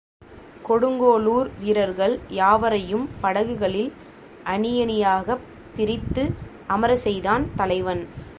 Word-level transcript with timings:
கொடுங்கோளூர் 0.67 1.49
வீரர்கள் 1.59 2.19
யாவரையும் 2.29 3.09
படகுகளில் 3.21 3.91
அணியணியாகப் 4.45 5.45
பிரித்து 5.75 6.25
அமரச்செய்தான் 6.69 7.45
தலைவன். 7.55 8.03